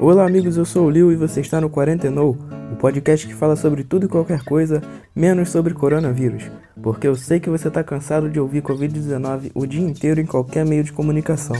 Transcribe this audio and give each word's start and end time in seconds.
Olá 0.00 0.26
amigos, 0.26 0.56
eu 0.56 0.64
sou 0.64 0.86
o 0.86 0.90
Liu 0.90 1.12
e 1.12 1.16
você 1.16 1.42
está 1.42 1.60
no 1.60 1.68
Quarentenou, 1.68 2.34
o 2.72 2.76
podcast 2.76 3.26
que 3.26 3.34
fala 3.34 3.56
sobre 3.56 3.84
tudo 3.84 4.06
e 4.06 4.08
qualquer 4.08 4.42
coisa, 4.42 4.80
menos 5.14 5.50
sobre 5.50 5.74
coronavírus, 5.74 6.44
porque 6.82 7.06
eu 7.06 7.14
sei 7.14 7.38
que 7.38 7.50
você 7.50 7.68
está 7.68 7.84
cansado 7.84 8.30
de 8.30 8.40
ouvir 8.40 8.62
Covid-19 8.62 9.50
o 9.54 9.66
dia 9.66 9.82
inteiro 9.82 10.18
em 10.18 10.24
qualquer 10.24 10.64
meio 10.64 10.82
de 10.82 10.92
comunicação. 10.92 11.56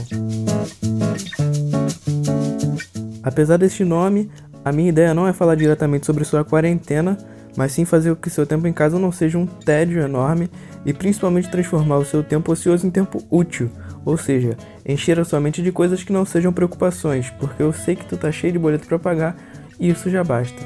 Apesar 3.21 3.57
deste 3.57 3.83
nome, 3.83 4.31
a 4.63 4.71
minha 4.71 4.89
ideia 4.89 5.13
não 5.13 5.27
é 5.27 5.33
falar 5.33 5.53
diretamente 5.53 6.07
sobre 6.07 6.23
sua 6.23 6.43
quarentena, 6.43 7.17
mas 7.55 7.71
sim 7.71 7.85
fazer 7.85 8.15
com 8.15 8.21
que 8.21 8.31
seu 8.31 8.47
tempo 8.47 8.65
em 8.65 8.73
casa 8.73 8.97
não 8.97 9.11
seja 9.11 9.37
um 9.37 9.45
tédio 9.45 10.01
enorme 10.01 10.49
e 10.83 10.91
principalmente 10.91 11.51
transformar 11.51 11.97
o 11.97 12.05
seu 12.05 12.23
tempo 12.23 12.51
ocioso 12.51 12.85
em 12.85 12.89
tempo 12.89 13.23
útil, 13.29 13.69
ou 14.05 14.17
seja, 14.17 14.55
encher 14.85 15.19
a 15.19 15.25
sua 15.25 15.39
mente 15.39 15.61
de 15.61 15.71
coisas 15.71 16.03
que 16.03 16.13
não 16.13 16.23
sejam 16.23 16.53
preocupações, 16.53 17.31
porque 17.39 17.61
eu 17.63 17.73
sei 17.73 17.95
que 17.95 18.05
tu 18.05 18.15
tá 18.15 18.31
cheio 18.31 18.53
de 18.53 18.59
boleto 18.59 18.87
para 18.87 18.99
pagar 18.99 19.35
e 19.79 19.89
isso 19.89 20.09
já 20.09 20.23
basta. 20.23 20.61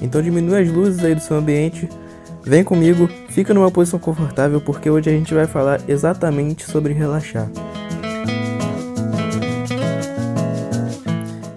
Então 0.00 0.22
diminui 0.22 0.62
as 0.62 0.68
luzes 0.68 1.04
aí 1.04 1.14
do 1.14 1.20
seu 1.20 1.36
ambiente, 1.36 1.88
vem 2.42 2.64
comigo, 2.64 3.08
fica 3.28 3.52
numa 3.54 3.70
posição 3.70 4.00
confortável 4.00 4.60
porque 4.60 4.90
hoje 4.90 5.10
a 5.10 5.12
gente 5.12 5.34
vai 5.34 5.46
falar 5.46 5.80
exatamente 5.86 6.64
sobre 6.64 6.92
relaxar. 6.92 7.48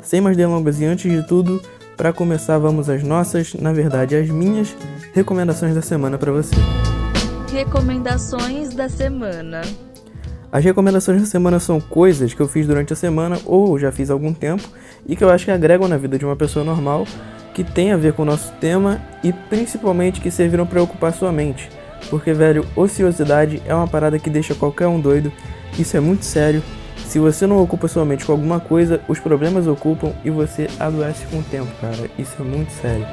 Sem 0.04 0.22
mais 0.22 0.38
delongas 0.38 0.80
e 0.80 0.86
antes 0.86 1.12
de 1.12 1.26
tudo, 1.26 1.62
para 1.98 2.14
começar, 2.14 2.58
vamos 2.58 2.90
às 2.90 3.02
nossas, 3.02 3.54
na 3.54 3.74
verdade, 3.74 4.16
as 4.16 4.30
minhas 4.30 4.76
recomendações 5.14 5.74
da 5.74 5.82
semana 5.82 6.18
para 6.18 6.32
você. 6.32 6.56
Recomendações 7.56 8.74
da 8.74 8.90
semana. 8.90 9.62
As 10.52 10.62
recomendações 10.62 11.22
da 11.22 11.26
semana 11.26 11.58
são 11.58 11.80
coisas 11.80 12.34
que 12.34 12.42
eu 12.42 12.50
fiz 12.50 12.68
durante 12.68 12.92
a 12.92 12.98
semana 12.98 13.40
ou 13.46 13.80
já 13.80 13.94
fiz 13.94 14.10
há 14.10 14.14
algum 14.14 14.34
tempo 14.34 14.68
e 15.08 15.16
que 15.16 15.24
eu 15.24 15.30
acho 15.30 15.46
que 15.46 15.52
agregam 15.52 15.88
na 15.88 15.96
vida 15.96 16.20
de 16.20 16.26
uma 16.26 16.36
pessoa 16.36 16.66
normal, 16.66 17.08
que 17.54 17.64
tem 17.64 17.94
a 17.94 17.98
ver 17.98 18.12
com 18.12 18.24
o 18.24 18.26
nosso 18.26 18.52
tema 18.60 19.02
e 19.24 19.32
principalmente 19.32 20.20
que 20.20 20.30
serviram 20.30 20.68
para 20.68 20.84
ocupar 20.84 21.14
sua 21.14 21.32
mente. 21.32 21.70
Porque, 22.10 22.34
velho, 22.34 22.66
ociosidade 22.76 23.64
é 23.66 23.74
uma 23.74 23.88
parada 23.88 24.20
que 24.20 24.30
deixa 24.30 24.54
qualquer 24.54 24.88
um 24.88 25.00
doido, 25.00 25.32
isso 25.80 25.96
é 25.96 26.02
muito 26.02 26.26
sério 26.26 26.62
se 27.08 27.20
você 27.20 27.48
não 27.48 27.64
ocupa 27.64 27.88
sua 27.88 28.04
mente 28.04 28.26
com 28.26 28.34
alguma 28.34 28.60
coisa, 28.60 29.00
os 29.08 29.18
problemas 29.18 29.66
ocupam 29.66 30.12
e 30.26 30.30
você 30.30 30.68
adoece 30.78 31.26
com 31.28 31.40
o 31.40 31.44
tempo, 31.44 31.72
cara. 31.80 32.10
Isso 32.20 32.36
é 32.38 32.44
muito 32.44 32.72
sério. 32.72 33.06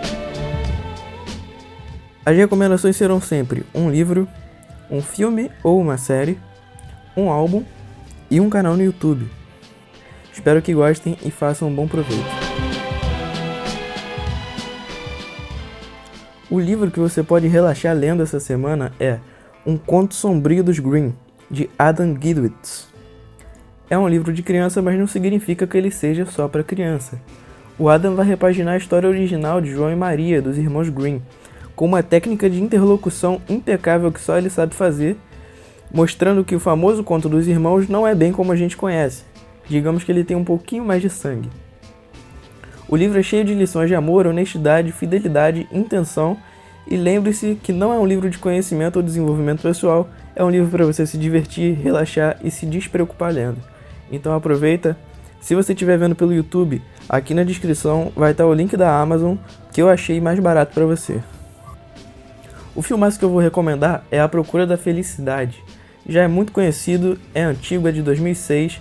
As 2.24 2.36
recomendações 2.36 2.96
serão 2.96 3.20
sempre 3.20 3.64
um 3.74 3.90
livro, 3.90 4.28
um 4.88 5.02
filme 5.02 5.50
ou 5.62 5.80
uma 5.80 5.98
série, 5.98 6.38
um 7.16 7.28
álbum 7.28 7.64
e 8.30 8.40
um 8.40 8.48
canal 8.48 8.76
no 8.76 8.84
YouTube. 8.84 9.28
Espero 10.32 10.62
que 10.62 10.72
gostem 10.72 11.18
e 11.24 11.32
façam 11.32 11.68
um 11.68 11.74
bom 11.74 11.88
proveito. 11.88 12.24
O 16.48 16.60
livro 16.60 16.92
que 16.92 17.00
você 17.00 17.24
pode 17.24 17.48
relaxar 17.48 17.96
lendo 17.96 18.22
essa 18.22 18.38
semana 18.38 18.92
é 19.00 19.18
Um 19.66 19.76
Conto 19.76 20.14
Sombrio 20.14 20.62
dos 20.62 20.78
Green, 20.78 21.12
de 21.50 21.68
Adam 21.76 22.16
Gidwitz. 22.20 22.86
É 23.90 23.98
um 23.98 24.08
livro 24.08 24.32
de 24.32 24.44
criança, 24.44 24.80
mas 24.80 24.96
não 24.96 25.08
significa 25.08 25.66
que 25.66 25.76
ele 25.76 25.90
seja 25.90 26.24
só 26.24 26.46
para 26.46 26.62
criança. 26.62 27.20
O 27.76 27.88
Adam 27.88 28.14
vai 28.14 28.24
repaginar 28.24 28.74
a 28.74 28.78
história 28.78 29.08
original 29.08 29.60
de 29.60 29.70
João 29.70 29.90
e 29.90 29.96
Maria, 29.96 30.40
dos 30.40 30.56
irmãos 30.56 30.88
Green, 30.88 31.20
com 31.74 31.86
uma 31.86 32.02
técnica 32.02 32.48
de 32.48 32.62
interlocução 32.62 33.40
impecável 33.48 34.12
que 34.12 34.20
só 34.20 34.38
ele 34.38 34.50
sabe 34.50 34.74
fazer, 34.74 35.16
mostrando 35.92 36.44
que 36.44 36.54
o 36.54 36.60
famoso 36.60 37.04
conto 37.04 37.28
dos 37.28 37.48
irmãos 37.48 37.88
não 37.88 38.06
é 38.06 38.14
bem 38.14 38.32
como 38.32 38.52
a 38.52 38.56
gente 38.56 38.76
conhece. 38.76 39.24
Digamos 39.68 40.04
que 40.04 40.12
ele 40.12 40.24
tem 40.24 40.36
um 40.36 40.44
pouquinho 40.44 40.84
mais 40.84 41.02
de 41.02 41.10
sangue. 41.10 41.48
O 42.88 42.96
livro 42.96 43.18
é 43.18 43.22
cheio 43.22 43.44
de 43.44 43.54
lições 43.54 43.88
de 43.88 43.94
amor, 43.94 44.26
honestidade, 44.26 44.92
fidelidade, 44.92 45.66
intenção 45.72 46.36
e 46.86 46.96
lembre-se 46.96 47.56
que 47.62 47.72
não 47.72 47.92
é 47.92 47.98
um 47.98 48.06
livro 48.06 48.28
de 48.28 48.38
conhecimento 48.38 48.96
ou 48.96 49.02
desenvolvimento 49.02 49.62
pessoal, 49.62 50.08
é 50.34 50.42
um 50.42 50.50
livro 50.50 50.70
para 50.70 50.84
você 50.84 51.06
se 51.06 51.16
divertir, 51.16 51.74
relaxar 51.74 52.36
e 52.42 52.50
se 52.50 52.66
despreocupar 52.66 53.32
lendo. 53.32 53.58
Então 54.10 54.34
aproveita. 54.34 54.96
Se 55.40 55.54
você 55.54 55.72
estiver 55.72 55.98
vendo 55.98 56.14
pelo 56.14 56.32
YouTube, 56.32 56.80
aqui 57.08 57.34
na 57.34 57.42
descrição 57.42 58.12
vai 58.14 58.32
estar 58.32 58.46
o 58.46 58.54
link 58.54 58.76
da 58.76 59.00
Amazon 59.00 59.36
que 59.72 59.82
eu 59.82 59.88
achei 59.88 60.20
mais 60.20 60.38
barato 60.38 60.74
para 60.74 60.86
você. 60.86 61.20
O 62.74 62.80
filmaço 62.80 63.18
que 63.18 63.24
eu 63.24 63.30
vou 63.30 63.40
recomendar 63.40 64.04
é 64.10 64.18
A 64.18 64.28
Procura 64.28 64.66
da 64.66 64.78
Felicidade. 64.78 65.62
Já 66.08 66.22
é 66.22 66.28
muito 66.28 66.52
conhecido, 66.52 67.18
é 67.34 67.42
antigo, 67.42 67.86
é 67.86 67.92
de 67.92 68.02
2006, 68.02 68.80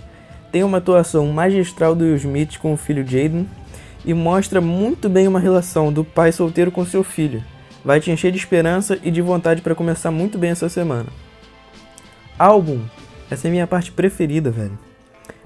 tem 0.50 0.64
uma 0.64 0.78
atuação 0.78 1.26
magistral 1.26 1.94
do 1.94 2.04
Will 2.04 2.16
Smith 2.16 2.58
com 2.58 2.72
o 2.72 2.76
filho 2.76 3.06
Jaden 3.06 3.48
e 4.04 4.14
mostra 4.14 4.60
muito 4.60 5.08
bem 5.08 5.28
uma 5.28 5.38
relação 5.38 5.92
do 5.92 6.04
pai 6.04 6.32
solteiro 6.32 6.72
com 6.72 6.84
seu 6.84 7.04
filho. 7.04 7.44
Vai 7.84 8.00
te 8.00 8.10
encher 8.10 8.32
de 8.32 8.38
esperança 8.38 8.98
e 9.02 9.10
de 9.10 9.20
vontade 9.20 9.60
para 9.60 9.74
começar 9.74 10.10
muito 10.10 10.38
bem 10.38 10.50
essa 10.50 10.68
semana. 10.68 11.08
Álbum, 12.38 12.80
essa 13.30 13.48
é 13.48 13.50
minha 13.50 13.66
parte 13.66 13.92
preferida, 13.92 14.50
velho. 14.50 14.78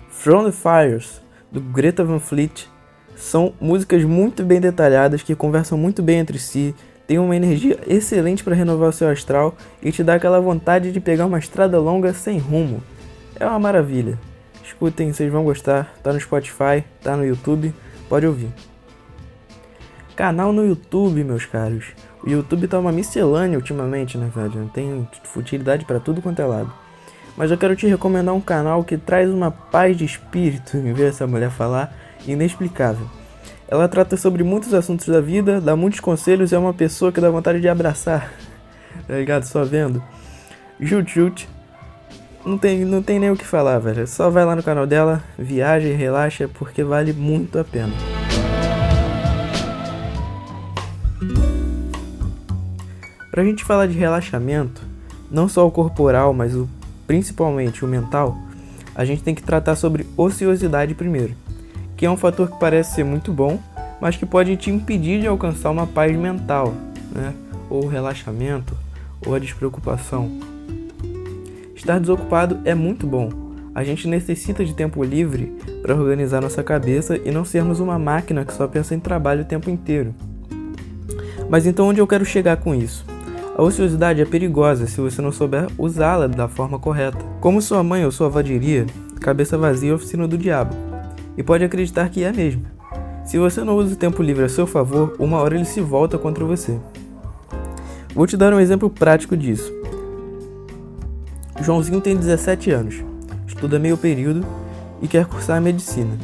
From 0.09 0.45
the 0.45 0.53
Fires, 0.53 1.21
do 1.51 1.61
Greta 1.61 2.05
Van 2.05 2.21
Fleet, 2.21 2.69
são 3.17 3.55
músicas 3.61 4.05
muito 4.05 4.45
bem 4.45 4.61
detalhadas 4.61 5.23
que 5.23 5.35
conversam 5.35 5.77
muito 5.77 6.03
bem 6.03 6.19
entre 6.19 6.39
si, 6.39 6.75
tem 7.07 7.19
uma 7.19 7.37
energia 7.37 7.79
excelente 7.87 8.43
para 8.43 8.55
renovar 8.55 8.89
o 8.89 8.93
seu 8.93 9.09
astral 9.09 9.55
e 9.83 9.93
te 9.93 10.03
dá 10.03 10.15
aquela 10.15 10.41
vontade 10.41 10.93
de 10.93 11.01
pegar 11.01 11.27
uma 11.27 11.39
estrada 11.39 11.79
longa 11.79 12.13
sem 12.13 12.39
rumo. 12.39 12.83
É 13.39 13.47
uma 13.47 13.59
maravilha. 13.59 14.19
Escutem, 14.65 15.13
vocês 15.13 15.31
vão 15.31 15.45
gostar. 15.45 15.95
Tá 16.03 16.13
no 16.13 16.21
Spotify, 16.21 16.85
tá 17.03 17.17
no 17.17 17.25
YouTube, 17.25 17.73
pode 18.09 18.27
ouvir. 18.27 18.51
Canal 20.17 20.53
no 20.53 20.67
YouTube, 20.67 21.23
meus 21.23 21.45
caros. 21.45 21.87
O 22.25 22.29
YouTube 22.29 22.67
tá 22.67 22.79
uma 22.79 22.91
miscelânea 22.91 23.59
ultimamente, 23.59 24.19
né, 24.19 24.31
velho? 24.35 24.71
Tem 24.75 25.07
futilidade 25.25 25.85
para 25.85 26.01
tudo 26.01 26.21
quanto 26.23 26.41
é 26.41 26.47
lado 26.47 26.73
mas 27.37 27.51
eu 27.51 27.59
quero 27.59 27.77
te 27.77 27.87
recomendar 27.87 28.35
um 28.35 28.41
canal 28.41 28.83
que 28.83 28.97
traz 28.97 29.29
uma 29.29 29.51
paz 29.51 29.97
de 29.97 30.05
espírito, 30.05 30.77
em 30.77 30.93
ver 30.93 31.11
essa 31.11 31.27
mulher 31.27 31.51
falar, 31.51 31.95
inexplicável. 32.27 33.07
Ela 33.69 33.89
trata 33.89 34.17
sobre 34.17 34.45
muitos 34.45 34.73
assuntos 34.73 35.09
da 35.09 35.21
vida, 35.21 35.61
dá 35.61 35.75
muitos 35.75 35.99
conselhos 35.99 36.53
e 36.53 36.55
é 36.55 36.59
uma 36.59 36.73
pessoa 36.73 37.11
que 37.11 37.21
dá 37.21 37.29
vontade 37.29 37.61
de 37.61 37.69
abraçar. 37.69 38.33
tá 39.09 39.15
ligado? 39.15 39.45
Só 39.45 39.65
vendo. 39.65 40.03
Jut 40.79 41.13
Jut. 41.13 41.49
Não 42.45 42.57
tem, 42.57 42.85
não 42.85 43.03
tem 43.03 43.19
nem 43.19 43.31
o 43.31 43.37
que 43.37 43.45
falar, 43.45 43.81
velho. 43.81 44.07
Só 44.07 44.31
vai 44.31 44.45
lá 44.45 44.55
no 44.55 44.63
canal 44.63 44.87
dela, 44.87 45.23
viaja 45.37 45.89
e 45.89 45.93
relaxa, 45.93 46.49
porque 46.49 46.85
vale 46.85 47.13
muito 47.13 47.59
a 47.59 47.65
pena. 47.65 47.93
Pra 53.33 53.45
gente 53.45 53.65
falar 53.65 53.87
de 53.87 53.99
relaxamento, 53.99 54.81
não 55.29 55.49
só 55.49 55.67
o 55.67 55.73
corporal, 55.73 56.33
mas 56.33 56.55
o 56.55 56.69
principalmente 57.07 57.85
o 57.85 57.89
mental, 57.89 58.37
a 58.95 59.05
gente 59.05 59.23
tem 59.23 59.35
que 59.35 59.43
tratar 59.43 59.77
sobre 59.77 60.07
ociosidade 60.17 60.95
primeiro, 60.95 61.35
que 61.97 62.05
é 62.05 62.11
um 62.11 62.17
fator 62.17 62.51
que 62.51 62.59
parece 62.59 62.97
ser 62.97 63.05
muito 63.05 63.33
bom, 63.33 63.59
mas 64.01 64.17
que 64.17 64.27
pode 64.27 64.57
te 64.57 64.71
impedir 64.71 65.21
de 65.21 65.27
alcançar 65.27 65.71
uma 65.71 65.87
paz 65.87 66.17
mental, 66.17 66.75
né? 67.13 67.33
ou 67.71 67.87
relaxamento, 67.87 68.77
ou 69.27 69.35
a 69.35 69.39
despreocupação. 69.39 70.31
Estar 71.75 71.99
desocupado 71.99 72.59
é 72.65 72.75
muito 72.75 73.07
bom. 73.07 73.31
A 73.75 73.85
gente 73.85 74.09
necessita 74.09 74.65
de 74.65 74.75
tempo 74.75 75.05
livre 75.05 75.53
para 75.83 75.95
organizar 75.95 76.41
nossa 76.41 76.63
cabeça 76.63 77.19
e 77.25 77.31
não 77.31 77.45
sermos 77.45 77.81
uma 77.81 77.99
máquina 77.99 78.45
que 78.45 78.53
só 78.53 78.67
pensa 78.67 78.95
em 78.95 79.01
trabalho 79.01 79.43
o 79.43 79.47
tempo 79.47 79.69
inteiro. 79.69 80.15
Mas 81.49 81.67
então 81.67 81.89
onde 81.89 82.01
eu 82.01 82.07
quero 82.07 82.25
chegar 82.25 82.57
com 82.57 82.75
isso? 82.75 83.05
A 83.57 83.63
ociosidade 83.63 84.21
é 84.21 84.25
perigosa 84.25 84.87
se 84.87 85.01
você 85.01 85.23
não 85.23 85.33
souber 85.33 85.67
usá-la 85.79 86.27
da 86.27 86.49
forma 86.49 86.79
correta. 86.79 87.19
Como 87.41 87.63
sua 87.63 87.83
mãe 87.83 88.05
ou 88.05 88.11
sua 88.11 88.27
avó 88.27 88.41
diria, 88.41 88.87
cabeça 89.21 89.57
vazia 89.57 89.93
é 89.93 89.95
oficina 89.95 90.27
do 90.27 90.37
diabo. 90.37 90.86
E 91.37 91.43
pode 91.43 91.65
acreditar 91.65 92.09
que 92.09 92.25
é 92.25 92.33
mesmo. 92.33 92.65
Se 93.25 93.39
você 93.39 93.65
não 93.65 93.77
usa 93.77 93.95
o 93.95 93.99
tempo 93.99 94.23
livre 94.23 94.45
a 94.45 94.49
seu 94.49 94.67
favor, 94.67 95.17
uma 95.19 95.39
hora 95.39 95.57
ele 95.57 95.65
se 95.65 95.81
volta 95.81 96.17
contra 96.17 96.45
você. 96.45 96.79
Vou 98.15 98.27
te 98.27 98.37
dar 98.37 98.55
um 98.55 98.61
exemplo 98.61 98.89
prático 98.89 99.37
disso. 99.37 99.73
Joãozinho 101.61 102.01
tem 102.01 102.17
17 102.17 102.71
anos, 102.71 103.03
estuda 103.47 103.79
meio 103.79 103.97
período 103.97 104.47
e 105.03 105.09
quer 105.09 105.27
cursar 105.27 105.61
medicina. 105.61 106.17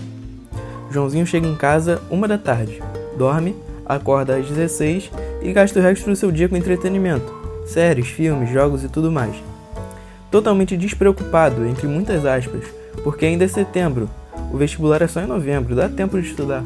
Joãozinho 0.90 1.26
chega 1.26 1.46
em 1.46 1.56
casa 1.56 2.00
uma 2.10 2.28
da 2.28 2.38
tarde, 2.38 2.82
dorme, 3.16 3.56
acorda 3.84 4.36
às 4.36 4.46
16 4.46 5.10
e 5.42 5.52
gasta 5.52 5.78
o 5.78 5.82
resto 5.82 6.08
do 6.08 6.16
seu 6.16 6.30
dia 6.30 6.48
com 6.48 6.56
entretenimento, 6.56 7.32
séries, 7.66 8.08
filmes, 8.08 8.50
jogos 8.50 8.84
e 8.84 8.88
tudo 8.88 9.10
mais. 9.10 9.34
Totalmente 10.30 10.76
despreocupado, 10.76 11.66
entre 11.66 11.86
muitas 11.86 12.24
aspas, 12.24 12.64
porque 13.02 13.26
ainda 13.26 13.44
é 13.44 13.48
setembro, 13.48 14.08
o 14.52 14.56
vestibular 14.58 15.00
é 15.00 15.08
só 15.08 15.20
em 15.20 15.26
novembro, 15.26 15.74
dá 15.74 15.88
tempo 15.88 16.20
de 16.20 16.28
estudar. 16.28 16.62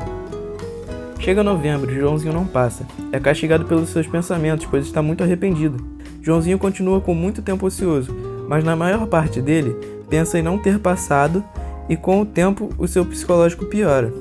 Chega 1.20 1.42
novembro, 1.42 1.94
Joãozinho 1.94 2.32
não 2.32 2.44
passa. 2.44 2.84
É 3.12 3.18
castigado 3.18 3.64
pelos 3.64 3.88
seus 3.88 4.06
pensamentos, 4.06 4.66
pois 4.66 4.84
está 4.84 5.00
muito 5.00 5.22
arrependido. 5.22 5.82
Joãozinho 6.20 6.58
continua 6.58 7.00
com 7.00 7.14
muito 7.14 7.40
tempo 7.40 7.66
ocioso, 7.66 8.14
mas 8.48 8.64
na 8.64 8.74
maior 8.74 9.06
parte 9.06 9.40
dele 9.40 9.76
pensa 10.10 10.38
em 10.38 10.42
não 10.42 10.58
ter 10.58 10.78
passado 10.78 11.44
E 11.88 11.96
com 11.96 12.20
o 12.20 12.26
tempo, 12.26 12.70
o 12.78 12.88
seu 12.88 13.04
psicológico 13.04 13.64
piora. 13.66 14.12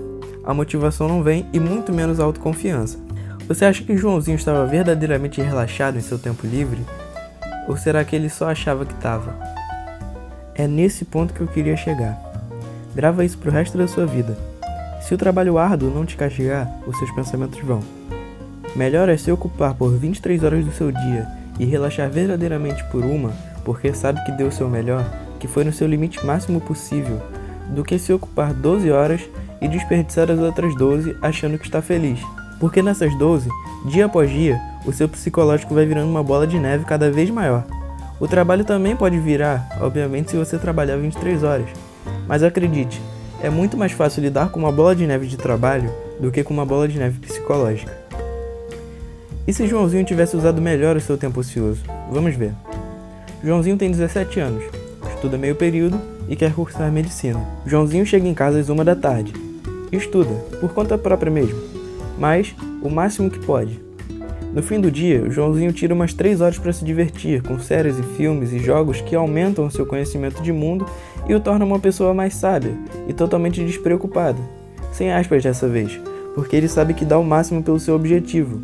A 0.43 0.53
motivação 0.53 1.07
não 1.07 1.23
vem 1.23 1.47
e 1.51 1.59
muito 1.59 1.91
menos 1.91 2.19
a 2.19 2.23
autoconfiança. 2.23 2.99
Você 3.47 3.65
acha 3.65 3.83
que 3.83 3.97
Joãozinho 3.97 4.35
estava 4.35 4.67
verdadeiramente 4.67 5.41
relaxado 5.41 5.97
em 5.97 6.01
seu 6.01 6.19
tempo 6.19 6.45
livre? 6.45 6.79
Ou 7.67 7.75
será 7.75 8.03
que 8.03 8.15
ele 8.15 8.29
só 8.29 8.49
achava 8.49 8.85
que 8.85 8.93
estava? 8.93 9.35
É 10.53 10.67
nesse 10.67 11.05
ponto 11.05 11.33
que 11.33 11.41
eu 11.41 11.47
queria 11.47 11.75
chegar. 11.75 12.24
Grava 12.95 13.25
isso 13.25 13.37
pro 13.37 13.51
resto 13.51 13.77
da 13.77 13.89
sua 13.89 14.05
vida. 14.05 14.37
Se 15.01 15.13
o 15.13 15.17
trabalho 15.17 15.57
árduo 15.57 15.93
não 15.93 16.05
te 16.05 16.15
castigar, 16.15 16.71
os 16.87 16.97
seus 16.97 17.11
pensamentos 17.11 17.59
vão. 17.59 17.81
Melhor 18.73 19.09
é 19.09 19.17
se 19.17 19.29
ocupar 19.29 19.73
por 19.73 19.91
23 19.91 20.41
horas 20.43 20.63
do 20.63 20.71
seu 20.71 20.91
dia 20.91 21.27
e 21.59 21.65
relaxar 21.65 22.09
verdadeiramente 22.09 22.83
por 22.85 23.03
uma, 23.03 23.33
porque 23.65 23.93
sabe 23.93 24.23
que 24.23 24.31
deu 24.31 24.47
o 24.47 24.51
seu 24.51 24.69
melhor, 24.69 25.05
que 25.39 25.47
foi 25.47 25.65
no 25.65 25.73
seu 25.73 25.87
limite 25.87 26.25
máximo 26.25 26.61
possível, 26.61 27.21
do 27.69 27.83
que 27.83 27.99
se 27.99 28.13
ocupar 28.13 28.53
12 28.53 28.89
horas 28.89 29.21
e 29.61 29.67
desperdiçar 29.67 30.31
as 30.31 30.39
outras 30.39 30.73
12 30.75 31.17
achando 31.21 31.57
que 31.57 31.65
está 31.65 31.81
feliz. 31.81 32.19
Porque 32.59 32.81
nessas 32.81 33.13
12, 33.17 33.49
dia 33.85 34.05
após 34.05 34.29
dia, 34.31 34.57
o 34.85 34.93
seu 34.93 35.09
psicológico 35.09 35.75
vai 35.75 35.85
virando 35.85 36.09
uma 36.09 36.23
bola 36.23 36.47
de 36.47 36.57
neve 36.57 36.85
cada 36.85 37.11
vez 37.11 37.29
maior. 37.29 37.65
O 38.21 38.27
trabalho 38.27 38.63
também 38.63 38.95
pode 38.95 39.19
virar, 39.19 39.67
obviamente, 39.81 40.31
se 40.31 40.37
você 40.37 40.57
trabalhar 40.57 40.95
23 40.95 41.43
horas. 41.43 41.67
Mas 42.27 42.43
acredite, 42.43 43.01
é 43.41 43.49
muito 43.49 43.77
mais 43.77 43.91
fácil 43.91 44.23
lidar 44.23 44.49
com 44.49 44.59
uma 44.59 44.71
bola 44.71 44.95
de 44.95 45.05
neve 45.05 45.27
de 45.27 45.37
trabalho 45.37 45.91
do 46.19 46.31
que 46.31 46.43
com 46.43 46.53
uma 46.53 46.65
bola 46.65 46.87
de 46.87 46.97
neve 46.97 47.19
psicológica. 47.19 47.95
E 49.47 49.53
se 49.53 49.67
Joãozinho 49.67 50.03
tivesse 50.03 50.35
usado 50.35 50.61
melhor 50.61 50.95
o 50.95 51.01
seu 51.01 51.17
tempo 51.17 51.39
ocioso? 51.39 51.83
Vamos 52.11 52.35
ver. 52.35 52.53
Joãozinho 53.43 53.77
tem 53.77 53.91
17 53.91 54.39
anos, 54.39 54.63
estuda 55.13 55.37
meio 55.37 55.55
período 55.55 56.01
e 56.27 56.35
quer 56.35 56.53
cursar 56.53 56.91
medicina. 56.91 57.45
Joãozinho 57.65 58.05
chega 58.05 58.27
em 58.27 58.33
casa 58.33 58.59
às 58.59 58.69
uma 58.69 58.83
da 58.83 58.95
tarde. 58.95 59.33
Estuda, 59.91 60.33
por 60.59 60.73
conta 60.73 60.97
própria 60.97 61.31
mesmo, 61.31 61.61
mas 62.17 62.55
o 62.81 62.89
máximo 62.89 63.29
que 63.29 63.39
pode. 63.39 63.84
No 64.55 64.63
fim 64.63 64.79
do 64.79 64.89
dia, 64.89 65.21
o 65.21 65.29
Joãozinho 65.29 65.73
tira 65.73 65.93
umas 65.93 66.13
3 66.13 66.39
horas 66.39 66.57
para 66.57 66.71
se 66.71 66.85
divertir 66.85 67.43
com 67.43 67.59
séries 67.59 67.99
e 67.99 68.03
filmes 68.03 68.53
e 68.53 68.57
jogos 68.59 69.01
que 69.01 69.13
aumentam 69.13 69.65
o 69.65 69.69
seu 69.69 69.85
conhecimento 69.85 70.41
de 70.41 70.53
mundo 70.53 70.85
e 71.27 71.35
o 71.35 71.41
tornam 71.41 71.67
uma 71.67 71.77
pessoa 71.77 72.13
mais 72.13 72.35
sábia 72.35 72.71
e 73.05 73.11
totalmente 73.11 73.61
despreocupada. 73.65 74.39
Sem 74.93 75.11
aspas 75.11 75.43
dessa 75.43 75.67
vez, 75.67 75.99
porque 76.33 76.55
ele 76.55 76.69
sabe 76.69 76.93
que 76.93 77.03
dá 77.03 77.19
o 77.19 77.23
máximo 77.23 77.61
pelo 77.61 77.81
seu 77.81 77.95
objetivo. 77.95 78.61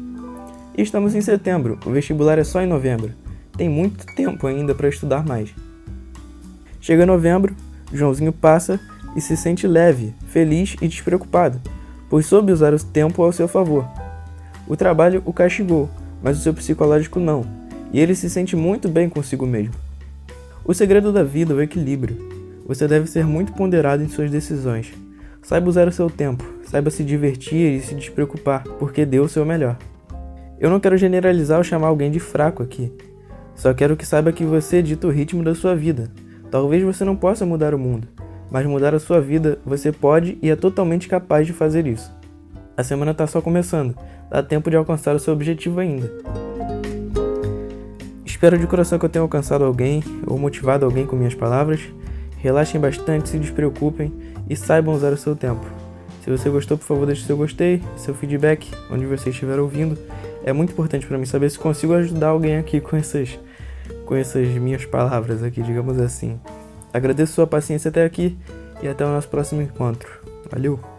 E 0.77 0.81
estamos 0.81 1.13
em 1.13 1.19
setembro, 1.19 1.77
o 1.85 1.89
vestibular 1.89 2.39
é 2.39 2.43
só 2.45 2.61
em 2.61 2.67
novembro. 2.67 3.11
Tem 3.57 3.67
muito 3.67 4.05
tempo 4.15 4.47
ainda 4.47 4.73
para 4.73 4.87
estudar 4.87 5.25
mais. 5.25 5.53
Chega 6.79 7.05
novembro, 7.05 7.53
Joãozinho 7.91 8.31
passa 8.31 8.79
e 9.13 9.19
se 9.19 9.35
sente 9.35 9.67
leve, 9.67 10.15
feliz 10.27 10.73
e 10.81 10.87
despreocupado, 10.87 11.59
pois 12.09 12.25
soube 12.25 12.53
usar 12.53 12.73
o 12.73 12.81
tempo 12.81 13.21
ao 13.21 13.33
seu 13.33 13.49
favor. 13.49 13.85
O 14.71 14.77
trabalho 14.77 15.21
o 15.25 15.33
castigou, 15.33 15.89
mas 16.23 16.39
o 16.39 16.41
seu 16.41 16.53
psicológico 16.53 17.19
não, 17.19 17.45
e 17.91 17.99
ele 17.99 18.15
se 18.15 18.29
sente 18.29 18.55
muito 18.55 18.87
bem 18.87 19.09
consigo 19.09 19.45
mesmo. 19.45 19.73
O 20.63 20.73
segredo 20.73 21.11
da 21.11 21.25
vida 21.25 21.51
é 21.51 21.57
o 21.57 21.61
equilíbrio. 21.61 22.15
Você 22.65 22.87
deve 22.87 23.05
ser 23.07 23.25
muito 23.25 23.51
ponderado 23.51 24.01
em 24.01 24.07
suas 24.07 24.31
decisões. 24.31 24.93
Saiba 25.41 25.67
usar 25.67 25.89
o 25.89 25.91
seu 25.91 26.09
tempo, 26.09 26.45
saiba 26.63 26.89
se 26.89 27.03
divertir 27.03 27.75
e 27.75 27.81
se 27.81 27.93
despreocupar, 27.93 28.63
porque 28.79 29.05
deu 29.05 29.25
o 29.25 29.27
seu 29.27 29.45
melhor. 29.45 29.75
Eu 30.57 30.69
não 30.69 30.79
quero 30.79 30.95
generalizar 30.95 31.57
ou 31.57 31.65
chamar 31.65 31.87
alguém 31.87 32.09
de 32.09 32.21
fraco 32.21 32.63
aqui. 32.63 32.93
Só 33.53 33.73
quero 33.73 33.97
que 33.97 34.05
saiba 34.05 34.31
que 34.31 34.45
você 34.45 34.81
dita 34.81 35.05
o 35.05 35.11
ritmo 35.11 35.43
da 35.43 35.53
sua 35.53 35.75
vida. 35.75 36.09
Talvez 36.49 36.81
você 36.81 37.03
não 37.03 37.17
possa 37.17 37.45
mudar 37.45 37.75
o 37.75 37.77
mundo, 37.77 38.07
mas 38.49 38.65
mudar 38.65 38.95
a 38.95 38.99
sua 39.01 39.19
vida 39.19 39.59
você 39.65 39.91
pode 39.91 40.37
e 40.41 40.49
é 40.49 40.55
totalmente 40.55 41.09
capaz 41.09 41.45
de 41.45 41.51
fazer 41.51 41.85
isso. 41.85 42.20
A 42.81 42.83
semana 42.83 43.11
está 43.11 43.27
só 43.27 43.43
começando, 43.43 43.95
dá 44.27 44.41
tempo 44.41 44.67
de 44.67 44.75
alcançar 44.75 45.15
o 45.15 45.19
seu 45.19 45.35
objetivo 45.35 45.79
ainda. 45.79 46.11
Espero 48.25 48.57
de 48.57 48.65
coração 48.65 48.97
que 48.97 49.05
eu 49.05 49.09
tenha 49.09 49.21
alcançado 49.21 49.63
alguém 49.63 50.03
ou 50.25 50.35
motivado 50.35 50.83
alguém 50.83 51.05
com 51.05 51.15
minhas 51.15 51.35
palavras. 51.35 51.79
Relaxem 52.39 52.81
bastante, 52.81 53.29
se 53.29 53.37
despreocupem 53.37 54.11
e 54.49 54.55
saibam 54.55 54.95
usar 54.95 55.13
o 55.13 55.17
seu 55.17 55.35
tempo. 55.35 55.63
Se 56.23 56.31
você 56.31 56.49
gostou, 56.49 56.75
por 56.75 56.83
favor, 56.83 57.05
deixe 57.05 57.23
seu 57.23 57.37
gostei, 57.37 57.83
seu 57.95 58.15
feedback, 58.15 58.71
onde 58.89 59.05
você 59.05 59.29
estiver 59.29 59.59
ouvindo. 59.59 59.95
É 60.43 60.51
muito 60.51 60.71
importante 60.71 61.05
para 61.05 61.19
mim 61.19 61.25
saber 61.25 61.51
se 61.51 61.59
consigo 61.59 61.93
ajudar 61.93 62.29
alguém 62.29 62.57
aqui 62.57 62.81
com 62.81 62.97
essas, 62.97 63.37
com 64.07 64.15
essas 64.15 64.47
minhas 64.47 64.85
palavras 64.85 65.43
aqui, 65.43 65.61
digamos 65.61 65.99
assim. 65.99 66.39
Agradeço 66.91 67.33
sua 67.33 67.45
paciência 67.45 67.89
até 67.89 68.03
aqui 68.03 68.35
e 68.81 68.87
até 68.87 69.05
o 69.05 69.09
nosso 69.09 69.27
próximo 69.27 69.61
encontro. 69.61 70.09
Valeu! 70.49 70.90